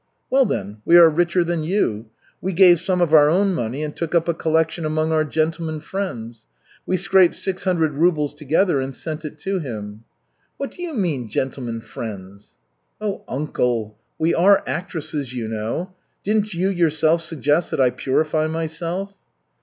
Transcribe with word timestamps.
"Well, 0.31 0.45
then, 0.45 0.77
we 0.83 0.97
are 0.97 1.11
richer 1.11 1.43
than 1.43 1.61
you. 1.63 2.07
We 2.41 2.53
gave 2.53 2.79
some 2.79 3.01
of 3.01 3.13
our 3.13 3.29
own 3.29 3.53
money 3.53 3.83
and 3.83 3.95
took 3.95 4.15
up 4.15 4.27
a 4.27 4.33
collection 4.33 4.83
among 4.83 5.11
our 5.11 5.23
gentlemen 5.23 5.79
friends. 5.79 6.47
We 6.87 6.97
scraped 6.97 7.35
six 7.35 7.65
hundred 7.65 7.93
rubles 7.93 8.33
together 8.33 8.81
and 8.81 8.95
sent 8.95 9.25
it 9.25 9.37
to 9.37 9.59
him." 9.59 10.03
"What 10.57 10.71
do 10.71 10.81
you 10.81 10.95
mean 10.95 11.27
'gentlemen 11.27 11.81
friends?'" 11.81 12.57
"Oh, 12.99 13.23
uncle, 13.27 13.95
we 14.17 14.33
are 14.33 14.63
actresses, 14.65 15.33
you 15.35 15.47
know. 15.47 15.93
Didn't 16.23 16.55
you 16.55 16.69
yourself 16.69 17.21
suggest 17.21 17.69
that 17.69 17.79
I 17.79 17.91
purify 17.91 18.47
myself?" 18.47 19.13